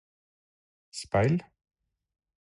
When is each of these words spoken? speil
speil 1.01 1.33